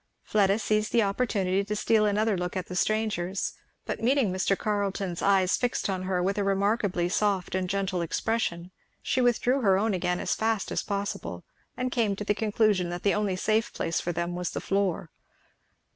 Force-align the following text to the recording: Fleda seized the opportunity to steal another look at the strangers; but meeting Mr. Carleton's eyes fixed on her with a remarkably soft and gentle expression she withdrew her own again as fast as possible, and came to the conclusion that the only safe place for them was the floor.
Fleda 0.23 0.57
seized 0.57 0.91
the 0.93 1.03
opportunity 1.03 1.63
to 1.63 1.75
steal 1.75 2.07
another 2.07 2.35
look 2.35 2.57
at 2.57 2.65
the 2.65 2.75
strangers; 2.75 3.53
but 3.85 4.01
meeting 4.01 4.33
Mr. 4.33 4.57
Carleton's 4.57 5.21
eyes 5.21 5.55
fixed 5.57 5.91
on 5.91 6.01
her 6.09 6.23
with 6.23 6.39
a 6.39 6.43
remarkably 6.43 7.07
soft 7.07 7.53
and 7.53 7.69
gentle 7.69 8.01
expression 8.01 8.71
she 9.03 9.21
withdrew 9.21 9.61
her 9.61 9.77
own 9.77 9.93
again 9.93 10.19
as 10.19 10.33
fast 10.33 10.71
as 10.71 10.81
possible, 10.81 11.43
and 11.77 11.91
came 11.91 12.15
to 12.15 12.23
the 12.25 12.33
conclusion 12.33 12.89
that 12.89 13.03
the 13.03 13.13
only 13.13 13.35
safe 13.35 13.71
place 13.73 14.01
for 14.01 14.11
them 14.11 14.33
was 14.33 14.49
the 14.49 14.59
floor. 14.59 15.11